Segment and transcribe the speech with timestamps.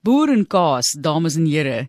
[0.00, 1.82] Boerenkaas, dames en here.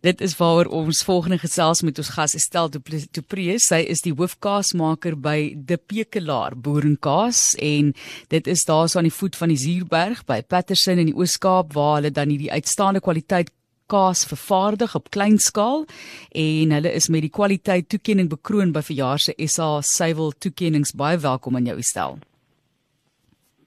[0.00, 3.66] Dit is waaroor ons volgende gesels met ons gas Estel Du Preez.
[3.68, 7.92] Sy is die hoofkaasmaker by De Pekelaar Boerenkaas en
[8.32, 11.76] dit is daar so aan die voet van die Zuurberg by Patterson in die Oos-Kaap
[11.76, 13.52] waar hulle dan hierdie uitstaande kwaliteit
[13.92, 15.84] kaas vervaardig op klein skaal
[16.32, 20.96] en hulle is met die kwaliteit toekenning bekroon by verjaar se SA Suiwel toekennings.
[20.96, 22.22] Baie welkom aan jou Estel.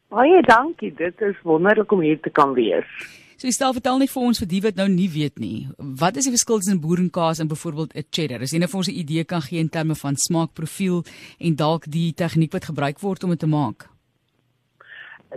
[0.09, 0.95] Baie dankie.
[0.97, 3.21] Dit is wonderlik om hier te kan wees.
[3.43, 5.65] So stel vertel net vir ons vir die wat nou nie weet nie.
[6.01, 8.39] Wat is die verskil tussen boerenkaas en byvoorbeeld 'n cheddar?
[8.39, 11.03] As jy net vir ons 'n idee kan gee in terme van smaakprofiel
[11.39, 13.89] en dalk die tegniek wat gebruik word om dit te maak.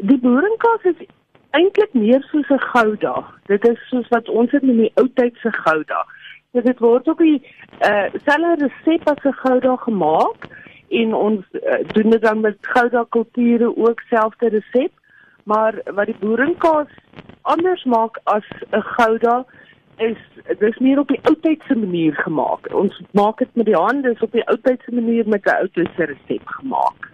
[0.02, 1.06] Die boerenkaas is
[1.50, 3.26] eintlik meer soos 'n gouda.
[3.46, 6.06] Dit is soos wat ons dit in die ou tyd se gouda.
[6.52, 7.42] So dit word op die
[7.82, 10.46] uh selfe resep as 'n gouda gemaak
[10.90, 14.92] en ons uh, doen dit dan met gouda kulture ook selfde resep.
[15.46, 16.90] Maar wat die boerenkaas
[17.42, 19.44] anders maak as 'n gouda
[19.96, 20.18] is
[20.58, 22.68] dis meer op die oudtydse manier gemaak.
[22.74, 26.46] Ons maak dit met die hande, is op die oudtydse manier met 'n oudtydse resep
[26.46, 27.10] gemaak.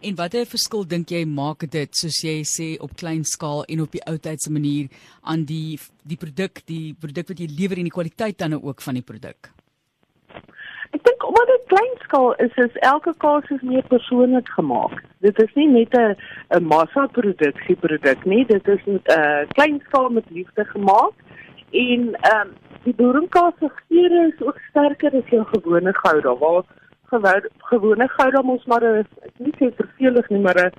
[0.00, 3.92] En watter verskil dink jy maak dit soos jy sê op klein skaal en op
[3.92, 4.88] die oudtydse manier
[5.22, 8.94] aan die die produk, die produk wat jy lewer en die kwaliteit dan ook van
[8.94, 9.61] die produk?
[11.32, 15.02] Omdat dit klein skaal is, is elke kaas is meer persoonlik gemaak.
[15.24, 16.16] Dit is nie net 'n
[16.56, 21.14] 'n massa produksie produk nie, dit is 'n uh, klein skaal met liefde gemaak.
[21.70, 22.50] En ehm um,
[22.84, 26.34] die boerenkaas se geure is ook sterker as jou gewone gouda.
[27.08, 29.06] Waar gewone gouda mos maar 'n
[29.38, 30.72] nie so vervelig nie, maar 'n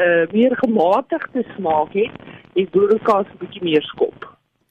[0.00, 2.14] uh, meer gematigde smaak het,
[2.52, 4.15] is boerenkaas 'n bietjie meer skop.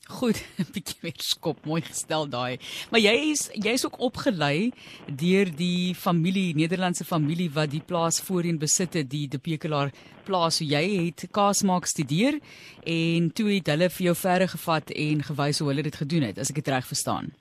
[0.07, 2.59] Goed, 'n bietjie weer skop, mooi gestel daai.
[2.91, 4.71] Maar jy is jy's ook opgelei
[5.09, 9.89] deur die familie, Nederlandse familie wat die plaas voorheen besit het, die De Pekelaar
[10.25, 10.59] plaas.
[10.61, 12.37] So jy het kaas maak studeer
[12.85, 16.37] en toe het hulle vir jou verder gevat en gewys hoe hulle dit gedoen het,
[16.37, 17.33] as ek dit reg verstaan.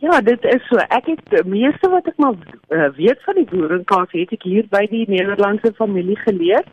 [0.00, 0.80] Ja, dit is so.
[0.88, 2.38] Ek het meeste wat ek maar
[2.72, 6.64] uh, weet van die boerenkaas het ek hier by die Nederlandse familie geleer.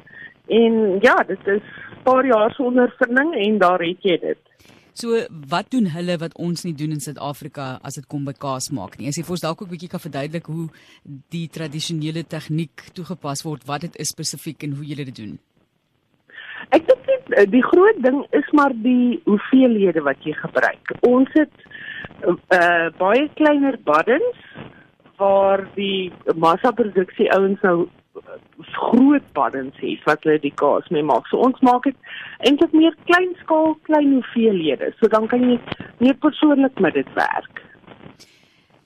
[0.47, 4.39] En ja, dit is 'n paar jaar se ondervinding en daar het jy dit.
[4.93, 5.19] So
[5.49, 8.97] wat doen hulle wat ons nie doen in Suid-Afrika as dit kom by kaas maak
[8.97, 9.07] nie?
[9.07, 10.69] As jy vir ons dalk ook 'n bietjie kan verduidelik hoe
[11.29, 15.39] die tradisionele tegniek toegepas word, wat dit is spesifiek en hoe julle dit doen.
[16.71, 20.91] Ek dink die, eh, die groot ding is maar die hoeveelhede wat jy gebruik.
[21.01, 21.53] Ons het
[22.27, 24.35] uh, baie kleiner buddens
[25.17, 27.87] waar die massaproduksie ouens nou
[28.79, 31.27] groot buddens het wat hulle die kaas mee maak.
[31.29, 31.97] So ons maak dit
[32.47, 34.93] eintlik meer klein skaal, klein hoeveelhede.
[34.99, 35.59] So dan kan jy
[35.99, 37.63] meer persoonlik met dit werk.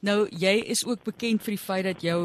[0.04, 2.20] Nou, jy is ook bekend vir die feit dat jou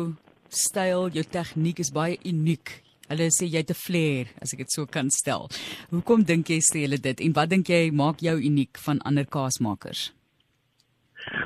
[0.50, 2.80] styl, jou tegniek is baie uniek.
[3.08, 5.48] Hulle sê jy het 'n flair, as ek dit so kan stel.
[5.90, 9.24] Hoekom dink jy sê hulle dit en wat dink jy maak jou uniek van ander
[9.24, 10.12] kaasmakers?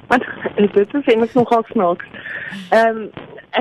[0.08, 0.24] Want
[0.56, 2.06] dit is eintlik nogal snaaks.
[2.70, 3.10] Ehm um,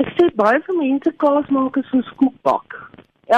[0.00, 2.76] ek sê baie van mense kaas maak is soos koekbak.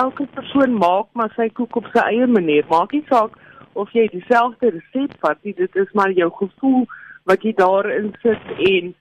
[0.01, 2.67] Elke persoon maak maar sy koek op sy eie manier.
[2.71, 3.39] Maak nie saak
[3.75, 6.85] of jy dieselfde resep vat nie, dit is maar jou gevoel
[7.31, 8.93] wat jy daarin sit en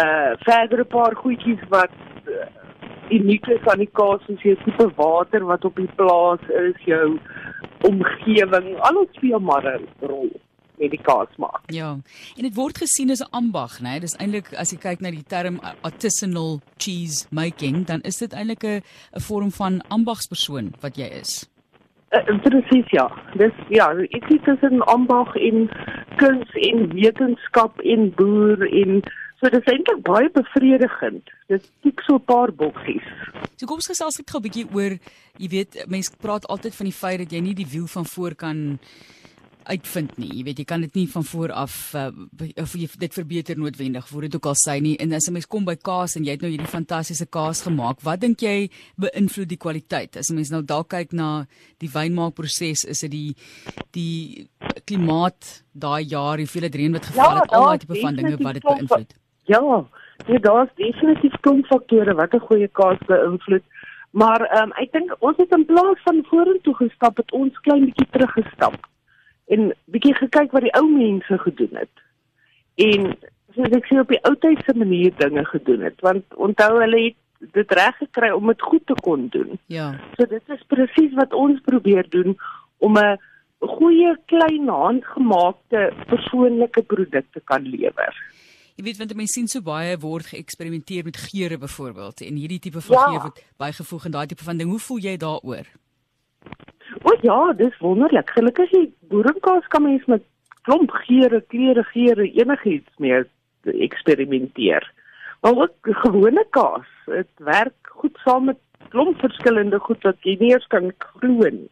[0.00, 1.94] uh verder 'n paar goedjies wat
[2.26, 2.46] uh,
[3.10, 7.18] uniek is aan die kaas soos jy tipe water wat op die plaas is, jou
[7.90, 10.30] omgewing, alles speel maar 'n rol
[10.84, 11.64] met die kaas maak.
[11.72, 11.94] Ja.
[12.36, 13.88] En dit word gesien as 'n ambag, né?
[13.88, 14.00] Nee?
[14.00, 18.64] Dis eintlik as jy kyk na die term artisanal cheese making, dan is dit eintlik
[18.64, 18.82] 'n
[19.16, 21.48] 'n vorm van ambagspersoon wat jy is.
[22.14, 23.08] Uh, Presies ja.
[23.34, 25.70] Dis ja, ek sê dit is 'n ambag in
[26.16, 29.02] kuns en wetenskap en boer en
[29.40, 31.30] so dit is eintlik baie bevredigend.
[31.48, 33.06] Dit tik so 'n paar boksies.
[33.56, 34.92] So kom ons gesels net gou 'n bietjie oor,
[35.38, 38.34] jy weet, mense praat altyd van die feit dat jy nie die wiel van voor
[38.34, 38.78] kan
[39.64, 40.30] uitvind nie.
[40.38, 42.08] Jy weet jy kan dit nie van voor af uh,
[42.62, 44.94] of jy dit verbeter noodwendig voor dit ook al sê nie.
[45.02, 48.00] En as 'n mens kom by kaas en jy het nou hierdie fantastiese kaas gemaak,
[48.02, 50.16] wat dink jy beïnvloed die kwaliteit?
[50.16, 51.46] As 'n mens nou dalk kyk na
[51.78, 53.34] die wynmaakproses, is dit die
[53.92, 54.48] die
[54.84, 58.36] klimaat daai jaar, hoeveel het reën wat geval ja, het, al daai tipe van dinge
[58.36, 59.14] wat dit beïnvloed?
[59.46, 59.84] Ja,
[60.28, 63.62] nee, daar's definitief kom faktore wat 'n goeie kaas beïnvloed.
[64.10, 67.84] Maar ehm um, ek dink ons het in plaas van vorentoe gestap, het ons klein
[67.84, 68.76] bietjie teruggestap
[69.52, 72.04] en bietjie gekyk wat die ou mense gedoen het.
[72.80, 73.12] En
[73.54, 77.20] soos ek sê op die ou tydse manier dinge gedoen het, want onthou hulle het
[77.52, 79.58] dit reg gekry om dit goed te kon doen.
[79.66, 79.92] Ja.
[80.16, 82.36] So dit is presies wat ons probeer doen
[82.78, 83.18] om 'n
[83.60, 88.14] goeie klein handgemaakte persoonlike produk te kan lewer.
[88.76, 92.80] Jy weet want mense sien so baie word geëksperimenteer met geure byvoorbeeld en hierdie tipe
[92.80, 93.04] van ja.
[93.06, 94.70] geur word bygevoeg en daai tipe van ding.
[94.70, 95.66] Hoe voel jy daaroor?
[97.02, 98.30] O ja, dis wonderlik.
[98.36, 100.24] Gelukkig die boerenkaas kan mens met
[100.62, 103.24] klomp geure, kleure, geure, enigiets mee
[103.64, 104.86] eksperimenteer.
[105.44, 110.52] Maar ook gewone kaas, dit werk goed saam met klomp verskillende goed wat jy nie
[110.54, 111.70] eens kan glo nie.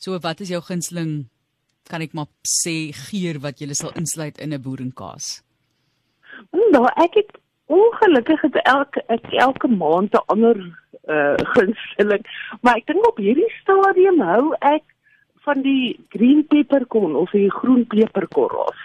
[0.00, 1.28] So wat is jou gunsteling
[1.90, 5.42] kan ek maar sê geur wat jy sal insluit in 'n boerenkaas?
[6.72, 7.39] Nou, ek het
[7.70, 10.56] ongelukkig het elke ek elke maand 'n ander
[11.14, 12.24] uh gunsteling,
[12.60, 14.84] maar ek dink op hierdie stadium hou ek
[15.46, 18.80] van die green peppercorn of die groen peperkorrels.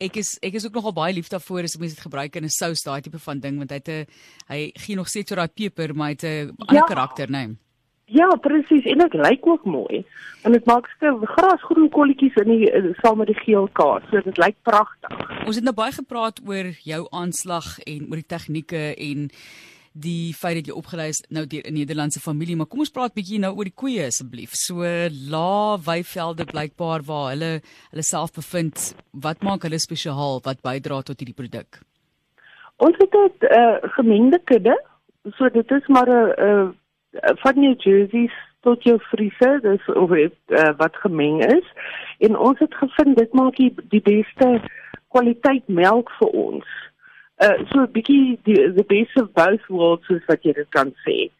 [0.00, 2.56] Ek is ek is ook nogal baie lief daarvoor as mense dit gebruik in 'n
[2.60, 4.06] sous daai tipe van ding want hy het 'n
[4.48, 6.88] hy gee nog steeds so daai peper maar hy het 'n ander ja.
[6.94, 7.46] karakter, né?
[7.46, 7.69] Nee.
[8.10, 10.02] Ja, presies en dit lyk ook mooi.
[10.42, 14.02] En dit maak skep grasgroen kolletjies in die saam met die geel kaas.
[14.10, 15.14] So dit lyk pragtig.
[15.46, 19.28] Ons het nou baie gepraat oor jou aanslag en oor die tegnieke en
[19.92, 23.14] die feit dat jy opgelei is nou deur 'n Nederlandse familie, maar kom ons praat
[23.14, 24.50] bietjie nou oor die koeie asseblief.
[24.54, 24.82] So
[25.30, 27.60] La Weivelde blykbaar waar hulle
[27.90, 28.94] hulle self bevind.
[29.12, 31.80] Wat maak hulle spesiaal wat bydra tot hierdie produk?
[32.78, 34.74] Ons het 'n uh, gemengde kudde.
[35.36, 36.70] So dit is maar 'n uh,
[37.42, 38.30] van New Jersey
[38.60, 41.66] tot jou vriese, dis of het, uh, wat gemeng is.
[42.18, 44.60] En ons het gevind dit maak die, die beste
[45.08, 46.66] kwaliteit melk vir ons
[47.40, 50.92] uh so 'n bietjie die the best of both worlds soos wat jy dit kan
[51.06, 51.30] sê.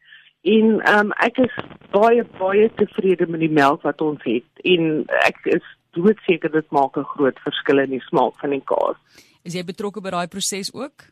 [0.43, 1.55] En ehm um, ek is
[1.93, 6.97] baie baie tevrede met die melk wat ons het en ek is doodseker dit maak
[6.97, 8.97] 'n groot verskil in die smaak van die kaas.
[9.45, 11.05] Is jy betrokke by daai proses ook?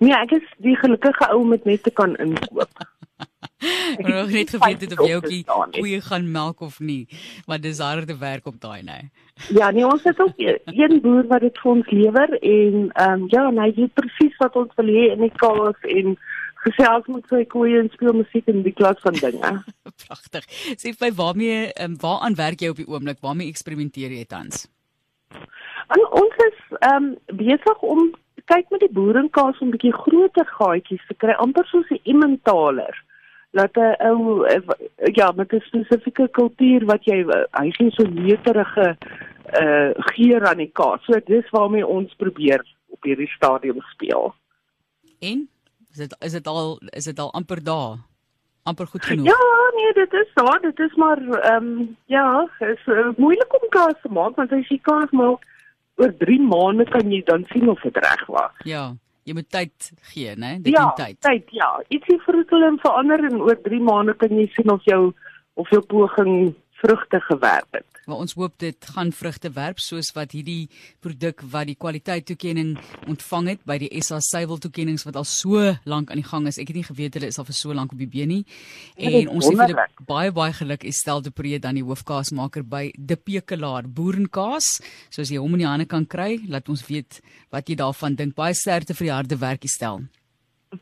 [0.00, 2.70] Nee, ek is die gelukkige ou met net te kan inkoop.
[3.98, 5.44] Ek het net geweet het of jy ook die
[5.78, 7.08] koeie gaan melk of nie,
[7.46, 9.00] maar dis harde werk op daai nê.
[9.50, 13.26] Ja, nee, ons het ook een boer wat dit vir ons lewer en ehm um,
[13.32, 16.16] ja, hy weet presies wat ons wil hê in die kaas en
[16.64, 19.50] gesels met sy koeie en speel musiek en die klas van dinge.
[20.06, 20.46] Pragtig.
[20.80, 23.20] Sê vir waarmee ehm um, waaraan werk jy op die oomblik?
[23.24, 24.68] Waarmee eksperimenteer jy tans?
[25.94, 28.12] En ons is ehm um, besig om
[28.50, 32.94] kyk met die boerenkaas om 'n bietjie groter gaatjies te kry, amper soos 'n emmentaler
[33.54, 34.46] dat 'n ou
[35.12, 38.96] ja, met 'n spesifieke kultuur wat jy hy gee so leterige
[39.60, 41.04] uh geur aan die kaas.
[41.04, 44.34] So dis waarmee ons probeer op hierdie stadium speel.
[45.18, 45.48] En
[45.90, 47.96] is dit is dit al is dit al amper daar?
[48.64, 49.26] amper goed genoeg.
[49.26, 53.68] Ja, nee, dit is so, dit is maar ehm um, ja, is uh, moeilik om
[53.68, 55.44] kaas te maak want as jy kaas maak
[55.96, 58.56] oor 3 maande kan jy dan sien of dit reg was.
[58.64, 60.56] Ja jy moet tyd gee, né?
[60.62, 61.18] Dit ja, tyd.
[61.24, 61.70] Tyd, ja.
[61.88, 65.12] Ietsie verskil en verander en oor 3 maande kan jy sien of jou
[65.60, 67.93] of jou poging vrugte gewerp het.
[68.06, 70.68] Maar ons hoop dit gaan vrugte werp soos wat hierdie
[71.04, 72.74] produk wat die kwaliteit toekenning
[73.10, 76.58] ontvang het by die SA Suiwel toekennings wat al so lank aan die gang is.
[76.58, 78.42] Ek het nie geweet hulle is al vir so lank op die been nie.
[78.96, 82.90] En ons sê vir hulle baie baie geluk Estel de Pre dan die hoofkaasmaker by
[82.98, 84.78] De Pekelaar Boerenkaas.
[85.10, 87.20] So as jy hom in die hande kan kry, laat ons weet
[87.54, 88.36] wat jy daarvan dink.
[88.36, 90.04] Baie sterkte vir die harde werk Estel.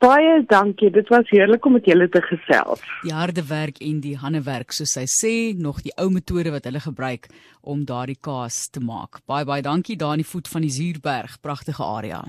[0.00, 0.91] Baie dankie.
[0.91, 2.81] Dit was heerlik om met julle te gesels.
[3.03, 6.81] Die harde werk en die handewerk, soos hy sê, nog die ou metode wat hulle
[6.81, 7.29] gebruik
[7.61, 9.21] om daardie kaas te maak.
[9.27, 12.23] Baie baie dankie daar aan die voet van die Zuurberg, pragtige area.